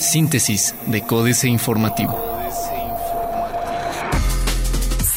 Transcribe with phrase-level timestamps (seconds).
[0.00, 2.16] Síntesis de Códice Informativo.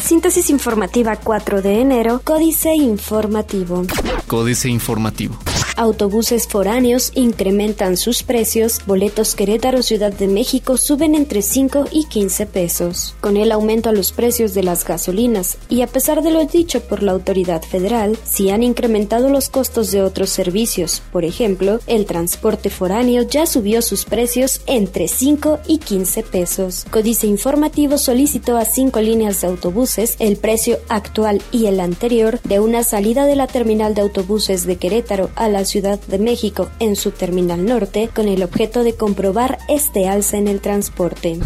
[0.04, 3.84] Síntesis informativa 4 de enero, Códice Informativo.
[4.28, 5.38] Códice Informativo.
[5.82, 12.46] Autobuses foráneos incrementan sus precios, boletos Querétaro Ciudad de México suben entre 5 y 15
[12.46, 13.16] pesos.
[13.20, 16.82] Con el aumento a los precios de las gasolinas y a pesar de lo dicho
[16.82, 21.02] por la autoridad federal, sí han incrementado los costos de otros servicios.
[21.12, 26.86] Por ejemplo, el transporte foráneo ya subió sus precios entre 5 y 15 pesos.
[26.92, 32.60] Códice Informativo solicitó a cinco líneas de autobuses el precio actual y el anterior de
[32.60, 36.98] una salida de la terminal de autobuses de Querétaro a la Ciudad de México en
[36.98, 41.40] su terminal norte con el objeto de comprobar este alza en el transporte.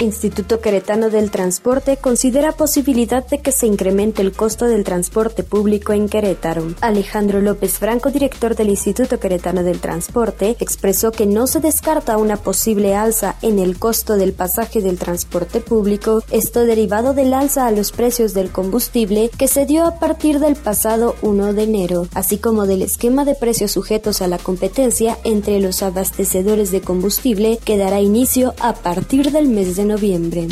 [0.00, 5.92] Instituto Queretano del Transporte considera posibilidad de que se incremente el costo del transporte público
[5.92, 6.74] en Querétaro.
[6.80, 12.36] Alejandro López Franco, director del Instituto Queretano del Transporte, expresó que no se descarta una
[12.36, 17.72] posible alza en el costo del pasaje del transporte público, esto derivado del alza a
[17.72, 22.38] los precios del combustible que se dio a partir del pasado 1 de enero, así
[22.38, 27.76] como del esquema de precios sujetos a la competencia entre los abastecedores de combustible que
[27.76, 30.48] dará inicio a partir del mes de noviembre.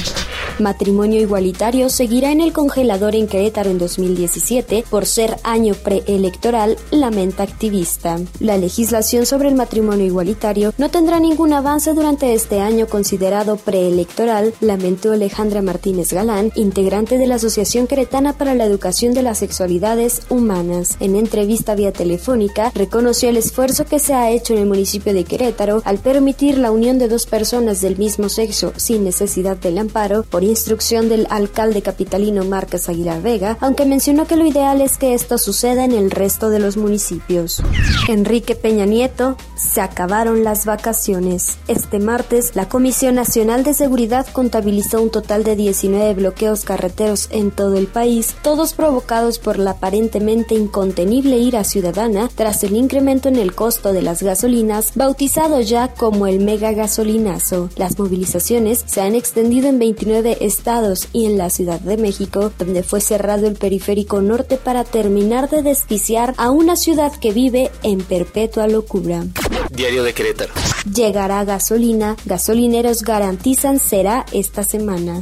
[0.61, 7.43] Matrimonio igualitario seguirá en el congelador en Querétaro en 2017 por ser año preelectoral, lamenta
[7.43, 8.19] activista.
[8.41, 14.53] La legislación sobre el matrimonio igualitario no tendrá ningún avance durante este año considerado preelectoral,
[14.61, 20.23] lamentó Alejandra Martínez Galán, integrante de la Asociación Queretana para la Educación de las Sexualidades
[20.29, 20.97] Humanas.
[21.01, 25.25] En entrevista vía telefónica, reconoció el esfuerzo que se ha hecho en el municipio de
[25.25, 30.23] Querétaro al permitir la unión de dos personas del mismo sexo sin necesidad del amparo
[30.23, 35.15] por instrucción del alcalde capitalino Márquez Aguilar Vega, aunque mencionó que lo ideal es que
[35.15, 37.63] esto suceda en el resto de los municipios.
[38.07, 41.59] Enrique Peña Nieto, se acabaron las vacaciones.
[41.69, 47.51] Este martes, la Comisión Nacional de Seguridad contabilizó un total de 19 bloqueos carreteros en
[47.51, 53.37] todo el país, todos provocados por la aparentemente incontenible ira ciudadana tras el incremento en
[53.37, 57.71] el costo de las gasolinas, bautizado ya como el mega gasolinazo.
[57.77, 62.83] Las movilizaciones se han extendido en 29 estados y en la Ciudad de México, donde
[62.83, 68.01] fue cerrado el periférico norte para terminar de desquiciar a una ciudad que vive en
[68.01, 69.25] perpetua locura.
[69.71, 70.53] Diario de Querétaro.
[70.93, 75.21] Llegará gasolina, gasolineros garantizan será esta semana.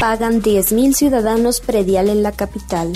[0.00, 2.94] Pagan 10.000 ciudadanos predial en la capital.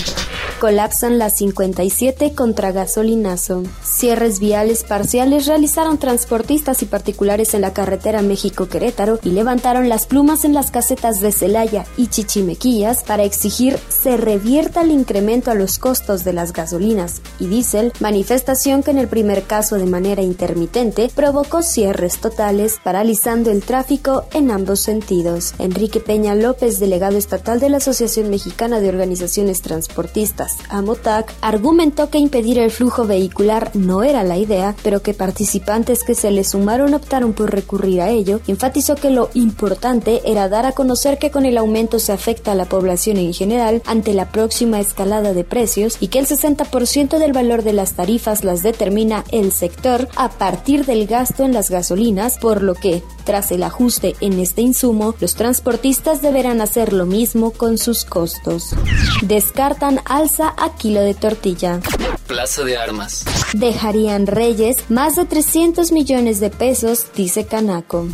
[0.59, 3.63] Colapsan las 57 contra gasolinazo.
[3.83, 10.45] Cierres viales parciales realizaron transportistas y particulares en la carretera México-Querétaro y levantaron las plumas
[10.45, 15.77] en las casetas de Celaya y Chichimequillas para exigir se revierta el incremento a los
[15.77, 21.11] costos de las gasolinas y diésel, manifestación que en el primer caso de manera intermitente
[21.13, 25.53] provocó cierres totales, paralizando el tráfico en ambos sentidos.
[25.59, 32.17] Enrique Peña López, delegado estatal de la Asociación Mexicana de Organizaciones Transportistas, AMOTAC, argumentó que
[32.17, 36.93] impedir el flujo vehicular no era la idea, pero que participantes que se le sumaron
[36.93, 38.41] optaron por recurrir a ello.
[38.47, 42.55] Enfatizó que lo importante era dar a conocer que con el aumento se afecta a
[42.55, 47.33] la población en general ante la próxima escalada de precios y que el 60% del
[47.33, 52.37] valor de las tarifas las determina el sector a partir del gasto en las gasolinas,
[52.37, 57.51] por lo que, tras el ajuste en este insumo, los transportistas deberán hacer lo mismo
[57.51, 58.75] con sus costos.
[59.21, 61.79] Descartan alza a kilo de tortilla.
[62.27, 63.23] Plaza de Armas.
[63.53, 68.07] Dejarían Reyes más de 300 millones de pesos, dice Canaco.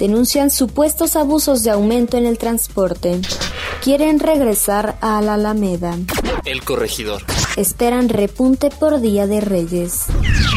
[0.00, 3.20] Denuncian supuestos abusos de aumento en el transporte.
[3.82, 5.96] Quieren regresar a la Alameda.
[6.44, 7.22] El corregidor.
[7.56, 10.06] Esperan repunte por Día de Reyes.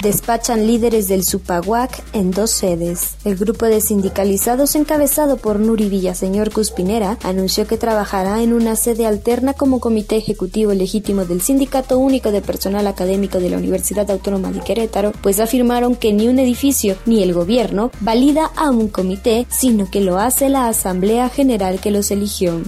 [0.05, 3.15] Despachan líderes del Supaguac en dos sedes.
[3.25, 9.07] El grupo de sindicalizados encabezado por Nuri Villaseñor Cuspinera anunció que trabajará en una sede
[9.07, 14.51] alterna como comité ejecutivo legítimo del Sindicato Único de Personal Académico de la Universidad Autónoma
[14.51, 19.47] de Querétaro, pues afirmaron que ni un edificio ni el gobierno valida a un comité,
[19.49, 22.61] sino que lo hace la Asamblea General que los eligió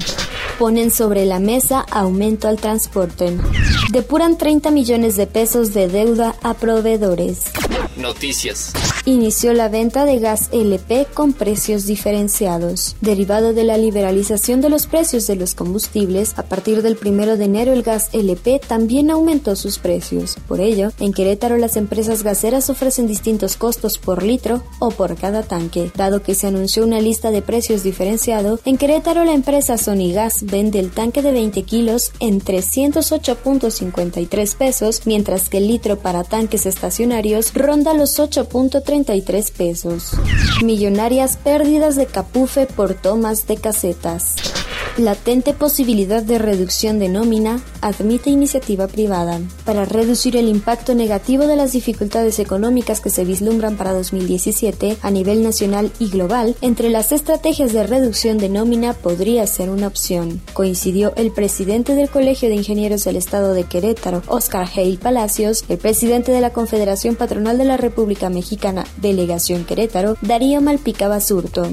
[0.57, 3.38] ponen sobre la mesa aumento al transporte.
[3.92, 7.45] Depuran 30 millones de pesos de deuda a proveedores.
[7.98, 8.74] Noticias.
[9.06, 12.96] Inició la venta de gas LP con precios diferenciados.
[13.02, 17.46] Derivado de la liberalización de los precios de los combustibles, a partir del 1 de
[17.46, 20.38] enero el gas LP también aumentó sus precios.
[20.48, 25.44] Por ello, en Querétaro las empresas gaseras ofrecen distintos costos por litro o por cada
[25.44, 25.92] tanque.
[25.96, 30.80] Dado que se anunció una lista de precios diferenciado, en Querétaro la empresa Sonigas vende
[30.80, 37.54] el tanque de 20 kilos en 308.53 pesos, mientras que el litro para tanques estacionarios
[37.54, 40.12] ronda ronda los 8.33 pesos.
[40.63, 44.36] Millonarias pérdidas de Capufe por tomas de casetas.
[44.98, 49.40] Latente posibilidad de reducción de nómina admite iniciativa privada.
[49.64, 55.12] Para reducir el impacto negativo de las dificultades económicas que se vislumbran para 2017 a
[55.12, 60.42] nivel nacional y global, entre las estrategias de reducción de nómina podría ser una opción.
[60.54, 65.78] Coincidió el presidente del Colegio de Ingenieros del Estado de Querétaro, Oscar Hale Palacios, el
[65.78, 71.70] presidente de la Confederación Patronal de la República Mexicana, Delegación Querétaro, Darío Malpica Basurto.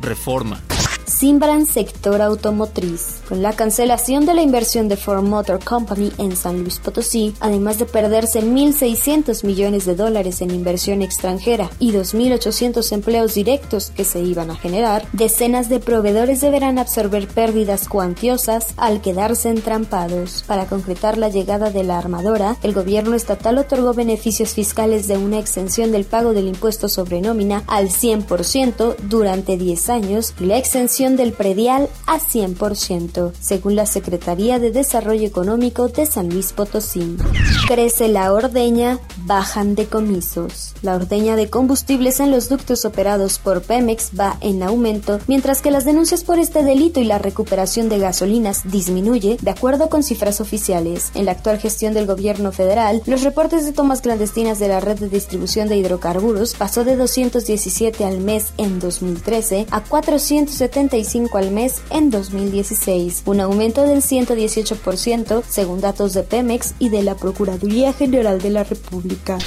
[0.00, 0.60] Reforma
[1.06, 3.20] simbran sector automotriz.
[3.28, 7.78] Con la cancelación de la inversión de Ford Motor Company en San Luis Potosí, además
[7.78, 14.20] de perderse 1.600 millones de dólares en inversión extranjera y 2.800 empleos directos que se
[14.20, 20.44] iban a generar, decenas de proveedores deberán absorber pérdidas cuantiosas al quedarse entrampados.
[20.46, 25.38] Para concretar la llegada de la armadora, el gobierno estatal otorgó beneficios fiscales de una
[25.38, 30.95] exención del pago del impuesto sobre nómina al 100% durante 10 años y la exención
[30.96, 37.18] del predial a 100%, según la Secretaría de Desarrollo Económico de San Luis Potosí.
[37.68, 40.72] Crece la ordeña, bajan decomisos.
[40.80, 45.70] La ordeña de combustibles en los ductos operados por Pemex va en aumento, mientras que
[45.70, 50.40] las denuncias por este delito y la recuperación de gasolinas disminuye, de acuerdo con cifras
[50.40, 51.10] oficiales.
[51.14, 54.98] En la actual gestión del gobierno federal, los reportes de tomas clandestinas de la red
[54.98, 60.85] de distribución de hidrocarburos pasó de 217 al mes en 2013 a 470
[61.34, 67.16] al mes en 2016, un aumento del 118% según datos de Pemex y de la
[67.16, 69.38] Procuraduría General de la República.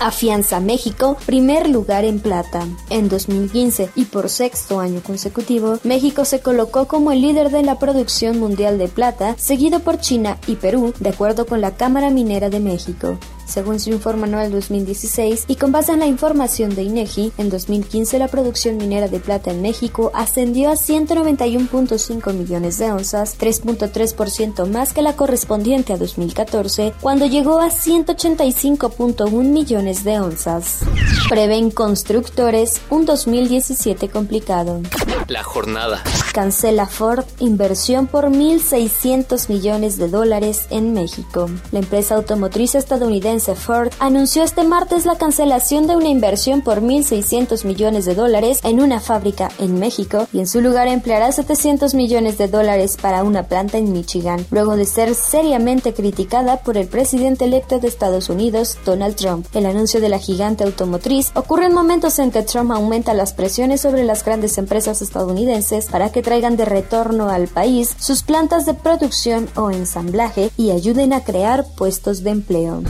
[0.00, 2.66] Afianza México, primer lugar en plata.
[2.88, 7.78] En 2015 y por sexto año consecutivo, México se colocó como el líder de la
[7.78, 12.48] producción mundial de plata, seguido por China y Perú, de acuerdo con la Cámara Minera
[12.48, 17.32] de México según su informe anual 2016, y con base en la información de INEGI,
[17.38, 23.38] en 2015 la producción minera de plata en México ascendió a 191.5 millones de onzas,
[23.38, 30.80] 3.3% más que la correspondiente a 2014, cuando llegó a 185.1 millones de onzas.
[31.28, 34.80] Prevén constructores un 2017 complicado.
[35.28, 36.02] La jornada.
[36.32, 41.50] Cancela Ford inversión por 1.600 millones de dólares en México.
[41.72, 47.64] La empresa automotriz estadounidense Ford anunció este martes la cancelación de una inversión por 1.600
[47.64, 52.36] millones de dólares en una fábrica en México y en su lugar empleará 700 millones
[52.36, 57.44] de dólares para una planta en Michigan, luego de ser seriamente criticada por el presidente
[57.44, 59.46] electo de Estados Unidos, Donald Trump.
[59.54, 63.80] El anuncio de la gigante automotriz ocurre en momentos en que Trump aumenta las presiones
[63.80, 68.74] sobre las grandes empresas estadounidenses para que traigan de retorno al país sus plantas de
[68.74, 72.82] producción o ensamblaje y ayuden a crear puestos de empleo.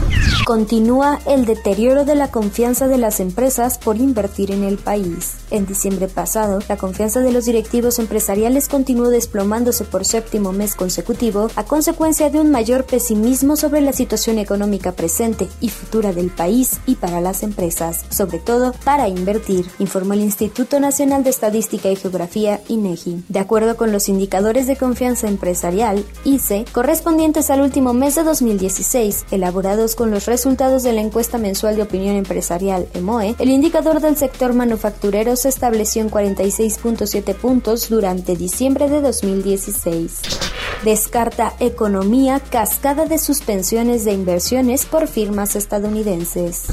[0.49, 5.35] Continúa el deterioro de la confianza de las empresas por invertir en el país.
[5.51, 11.49] En diciembre pasado, la confianza de los directivos empresariales continuó desplomándose por séptimo mes consecutivo
[11.55, 16.79] a consecuencia de un mayor pesimismo sobre la situación económica presente y futura del país
[16.87, 21.95] y para las empresas, sobre todo para invertir, informó el Instituto Nacional de Estadística y
[21.95, 23.23] Geografía INEGI.
[23.29, 29.27] De acuerdo con los indicadores de confianza empresarial, ICE, correspondientes al último mes de 2016,
[29.29, 34.15] elaborados con los resultados de la encuesta mensual de opinión empresarial EMOE, el indicador del
[34.15, 40.21] sector manufacturero se estableció en 46.7 puntos durante diciembre de 2016.
[40.83, 46.67] Descarta economía cascada de suspensiones de inversiones por firmas estadounidenses.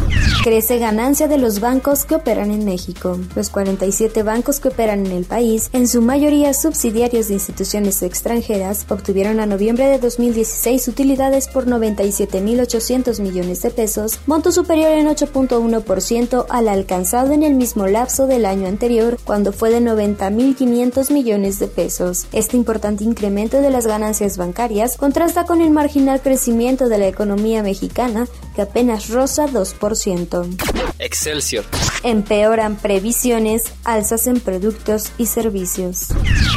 [0.44, 3.18] Crece ganancia de los bancos que operan en México.
[3.34, 8.86] Los 47 bancos que operan en el país, en su mayoría subsidiarios de instituciones extranjeras,
[8.88, 16.46] obtuvieron a noviembre de 2016 utilidades por 97.800 millones de pesos, monto superior en 8.1%
[16.48, 21.66] al alcanzado en el mismo lapso del año anterior, cuando fue de 90.500 millones de
[21.66, 22.28] pesos.
[22.30, 27.06] Este importante incremento de las ganancias ganancias bancarias contrasta con el marginal crecimiento de la
[27.06, 30.86] economía mexicana, que apenas roza 2%.
[30.98, 31.64] Excelsior.
[32.02, 36.08] Empeoran previsiones, alzas en productos y servicios.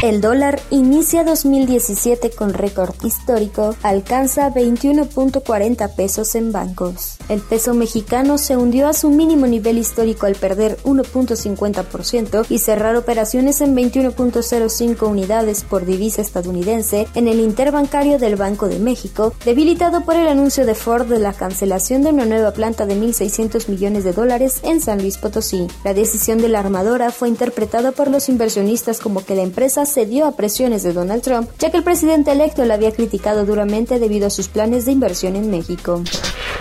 [0.03, 7.17] El dólar inicia 2017 con récord histórico, alcanza 21.40 pesos en bancos.
[7.29, 12.98] El peso mexicano se hundió a su mínimo nivel histórico al perder 1.50% y cerrar
[12.98, 20.01] operaciones en 21.05 unidades por divisa estadounidense en el interbancario del Banco de México, debilitado
[20.01, 24.03] por el anuncio de Ford de la cancelación de una nueva planta de 1.600 millones
[24.03, 25.67] de dólares en San Luis Potosí.
[25.83, 30.25] La decisión de la armadora fue interpretada por los inversionistas como que la empresa cedió
[30.25, 34.27] a presiones de Donald Trump, ya que el presidente electo la había criticado duramente debido
[34.27, 36.01] a sus planes de inversión en México.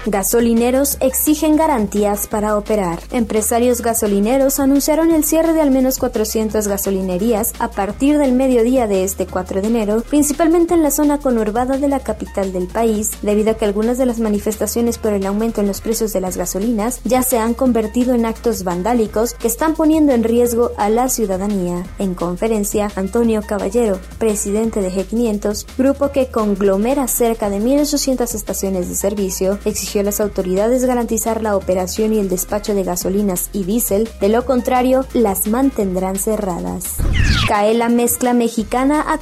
[0.07, 3.01] Gasolineros exigen garantías para operar.
[3.11, 9.05] Empresarios gasolineros anunciaron el cierre de al menos 400 gasolinerías a partir del mediodía de
[9.05, 13.53] este 4 de enero, principalmente en la zona conurbada de la capital del país, debido
[13.53, 17.01] a que algunas de las manifestaciones por el aumento en los precios de las gasolinas
[17.05, 21.85] ya se han convertido en actos vandálicos que están poniendo en riesgo a la ciudadanía.
[22.01, 28.97] En conferencia, Antonio Caballero, presidente de G500, grupo que conglomera cerca de 1.800 estaciones de
[28.97, 34.09] servicio, exigió a las autoridades garantizar la operación y el despacho de gasolinas y diésel,
[34.21, 36.97] de lo contrario, las mantendrán cerradas.
[37.47, 39.19] Cae la mezcla mexicana a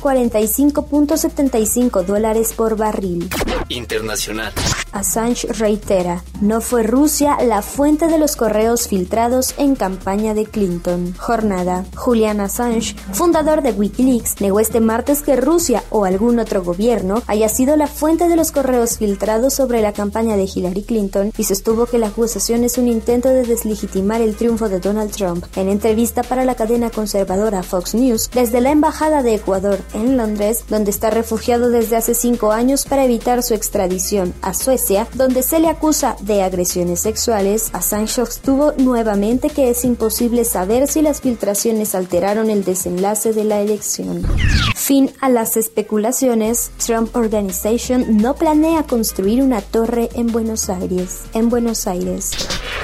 [1.31, 3.29] 45.75 dólares por barril.
[3.69, 4.53] Internacional.
[4.93, 11.15] Assange reitera, no fue Rusia la fuente de los correos filtrados en campaña de Clinton.
[11.19, 11.85] Jornada.
[11.95, 17.49] Julian Assange, fundador de Wikileaks, negó este martes que Rusia o algún otro gobierno haya
[17.49, 21.87] sido la fuente de los correos filtrados sobre la campaña de Hillary Clinton y sostuvo
[21.87, 25.45] que la acusación es un intento de deslegitimar el triunfo de Donald Trump.
[25.57, 30.65] En entrevista para la cadena conservadora Fox News, desde la Embajada de Ecuador en Londres,
[30.69, 35.59] donde está refugiado desde hace cinco años para evitar su extradición a Suecia, donde se
[35.61, 41.95] le acusa de agresiones sexuales, Assange sostuvo nuevamente que es imposible saber si las filtraciones
[41.95, 44.27] alteraron el desenlace de la elección.
[44.75, 51.23] Fin a las especulaciones, Trump Organization no planea construir una torre en Buenos Aires.
[51.33, 52.33] En Buenos Aires.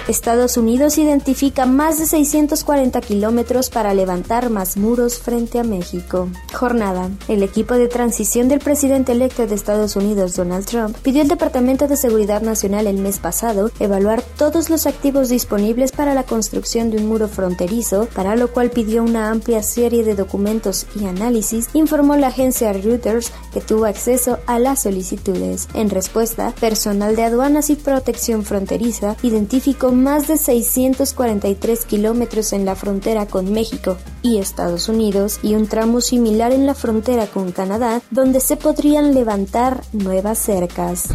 [0.09, 6.29] Estados Unidos identifica más de 640 kilómetros para levantar más muros frente a México.
[6.53, 7.11] Jornada.
[7.29, 11.89] El equipo de transición del presidente electo de Estados Unidos, Donald Trump, pidió al Departamento
[11.89, 16.99] de Seguridad Nacional el mes pasado evaluar todos los activos disponibles para la construcción de
[16.99, 22.15] un muro fronterizo, para lo cual pidió una amplia serie de documentos y análisis, informó
[22.17, 25.69] la agencia Reuters que tuvo acceso a las solicitudes.
[25.73, 32.77] En respuesta, personal de aduanas y protección fronteriza identificó más de 643 kilómetros en la
[32.77, 38.02] frontera con México y Estados Unidos y un tramo similar en la frontera con Canadá
[38.11, 41.09] donde se podrían levantar nuevas cercas.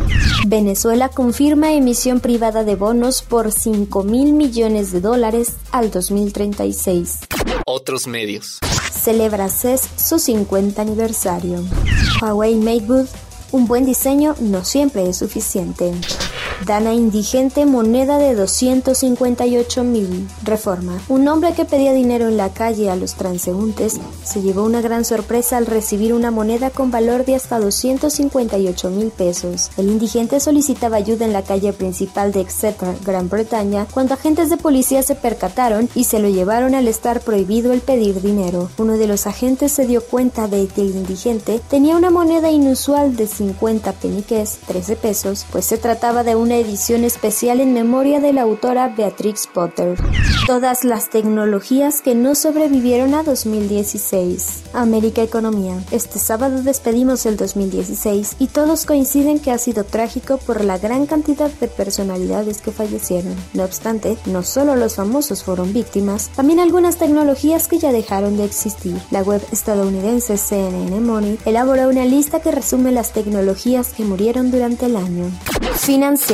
[0.46, 7.20] Venezuela confirma emisión privada de bonos por 5 mil millones de dólares al 2036.
[7.66, 8.60] Otros medios.
[8.92, 11.64] Celebra CES su 50 aniversario.
[12.22, 13.08] Huawei MateBook,
[13.52, 15.94] un buen diseño no siempre es suficiente.
[16.66, 20.28] Dana indigente moneda de 258 mil.
[20.44, 21.00] Reforma.
[21.08, 25.06] Un hombre que pedía dinero en la calle a los transeúntes se llevó una gran
[25.06, 29.70] sorpresa al recibir una moneda con valor de hasta 258 mil pesos.
[29.78, 34.58] El indigente solicitaba ayuda en la calle principal de Exeter, Gran Bretaña, cuando agentes de
[34.58, 38.70] policía se percataron y se lo llevaron al estar prohibido el pedir dinero.
[38.78, 43.16] Uno de los agentes se dio cuenta de que el indigente tenía una moneda inusual
[43.16, 48.22] de 50 peniques, 13 pesos, pues se trataba de un una edición especial en memoria
[48.22, 49.98] de la autora Beatrix Potter.
[50.46, 54.64] Todas las tecnologías que no sobrevivieron a 2016.
[54.72, 55.78] América Economía.
[55.92, 61.06] Este sábado despedimos el 2016 y todos coinciden que ha sido trágico por la gran
[61.06, 63.36] cantidad de personalidades que fallecieron.
[63.54, 68.46] No obstante, no solo los famosos fueron víctimas, también algunas tecnologías que ya dejaron de
[68.46, 68.98] existir.
[69.12, 74.86] La web estadounidense CNN Money elaboró una lista que resume las tecnologías que murieron durante
[74.86, 75.30] el año.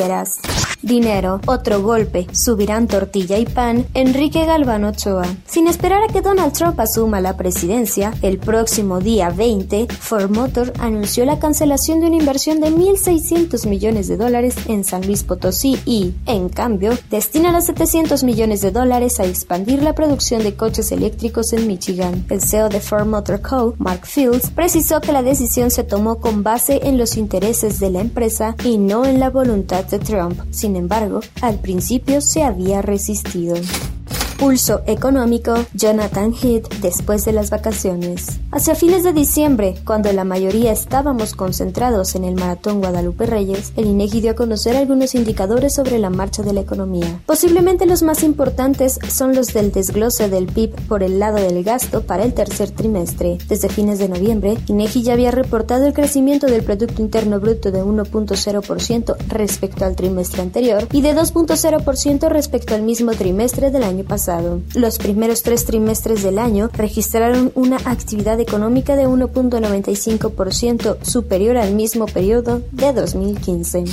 [0.03, 0.72] Financieras.
[0.83, 5.25] Dinero, otro golpe, subirán tortilla y pan, Enrique Galván Ochoa.
[5.45, 10.73] Sin esperar a que Donald Trump asuma la presidencia, el próximo día 20, Ford Motor
[10.79, 15.79] anunció la cancelación de una inversión de 1.600 millones de dólares en San Luis Potosí
[15.85, 20.91] y, en cambio, destina los 700 millones de dólares a expandir la producción de coches
[20.91, 22.25] eléctricos en Michigan.
[22.29, 26.43] El CEO de Ford Motor Co., Mark Fields, precisó que la decisión se tomó con
[26.43, 30.41] base en los intereses de la empresa y no en la voluntad de Trump.
[30.51, 33.55] Sin embargo, al principio se había resistido.
[34.37, 38.39] Pulso económico, Jonathan Heath después de las vacaciones.
[38.51, 43.85] Hacia fines de diciembre, cuando la mayoría estábamos concentrados en el maratón Guadalupe Reyes, el
[43.85, 47.21] INEGI dio a conocer algunos indicadores sobre la marcha de la economía.
[47.25, 52.01] Posiblemente los más importantes son los del desglose del PIB por el lado del gasto
[52.01, 53.37] para el tercer trimestre.
[53.47, 57.83] Desde fines de noviembre, INEGI ya había reportado el crecimiento del Producto Interno Bruto de
[57.83, 64.22] 1.0% respecto al trimestre anterior y de 2.0% respecto al mismo trimestre del año pasado.
[64.75, 72.05] Los primeros tres trimestres del año registraron una actividad económica de 1.95% superior al mismo
[72.05, 73.83] periodo de 2015.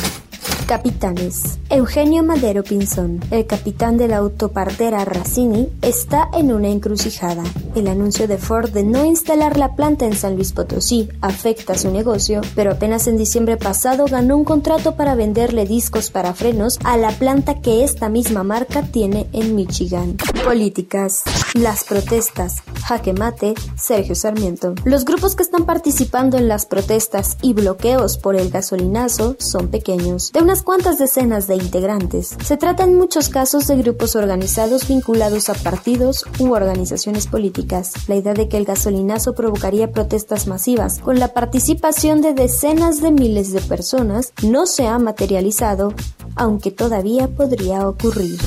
[0.71, 1.59] Capitanes.
[1.69, 7.43] Eugenio Madero Pinzón, el capitán de la autopartera Racini, está en una encrucijada.
[7.75, 11.91] El anuncio de Ford de no instalar la planta en San Luis Potosí afecta su
[11.91, 16.97] negocio, pero apenas en diciembre pasado ganó un contrato para venderle discos para frenos a
[16.97, 20.19] la planta que esta misma marca tiene en Michigan.
[20.45, 21.25] Políticas.
[21.55, 22.63] Las protestas.
[22.87, 23.55] Jaque mate.
[23.77, 24.75] Sergio Sarmiento.
[24.85, 30.33] Los grupos que están participando en las protestas y bloqueos por el gasolinazo son pequeños.
[30.33, 32.37] De unas cuantas decenas de integrantes.
[32.45, 37.93] Se trata en muchos casos de grupos organizados vinculados a partidos u organizaciones políticas.
[38.09, 43.13] La idea de que el gasolinazo provocaría protestas masivas con la participación de decenas de
[43.13, 45.95] miles de personas no se ha materializado,
[46.37, 48.39] aunque todavía podría ocurrir.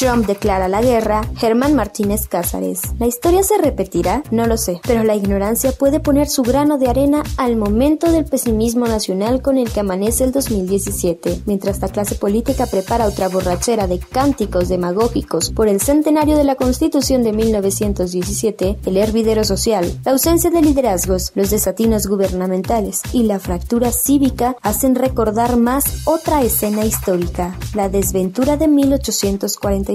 [0.00, 2.80] Trump declara la guerra, Germán Martínez Cázares.
[2.98, 4.22] ¿La historia se repetirá?
[4.30, 8.24] No lo sé, pero la ignorancia puede poner su grano de arena al momento del
[8.24, 13.86] pesimismo nacional con el que amanece el 2017, mientras la clase política prepara otra borrachera
[13.88, 20.12] de cánticos demagógicos por el centenario de la Constitución de 1917, el hervidero social, la
[20.12, 26.86] ausencia de liderazgos, los desatinos gubernamentales y la fractura cívica hacen recordar más otra escena
[26.86, 29.89] histórica, la desventura de 1840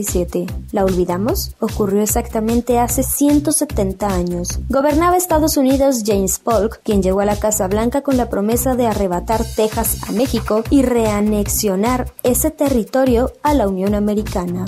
[0.71, 1.55] ¿La olvidamos?
[1.59, 4.59] Ocurrió exactamente hace 170 años.
[4.69, 8.87] Gobernaba Estados Unidos James Polk, quien llegó a la Casa Blanca con la promesa de
[8.87, 14.65] arrebatar Texas a México y reanexionar ese territorio a la Unión Americana.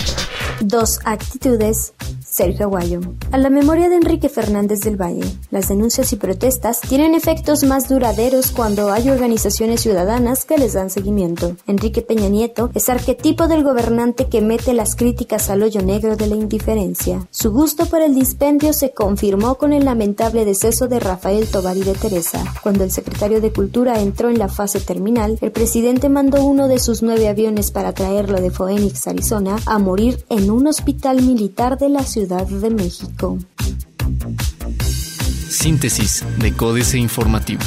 [0.60, 1.92] Dos actitudes
[2.38, 3.00] Sergio Aguayo.
[3.32, 7.88] A la memoria de Enrique Fernández del Valle, las denuncias y protestas tienen efectos más
[7.88, 11.56] duraderos cuando hay organizaciones ciudadanas que les dan seguimiento.
[11.66, 16.26] Enrique Peña Nieto es arquetipo del gobernante que mete las críticas al hoyo negro de
[16.26, 17.26] la indiferencia.
[17.30, 21.82] Su gusto por el dispendio se confirmó con el lamentable deceso de Rafael Tobar y
[21.82, 22.44] de Teresa.
[22.62, 26.78] Cuando el secretario de Cultura entró en la fase terminal, el presidente mandó uno de
[26.78, 32.02] sus nueve aviones para traerlo de Phoenix, Arizona, a morir un hospital militar de la
[32.02, 33.38] ciudad de México.
[35.48, 37.62] Síntesis de Códice Informativo.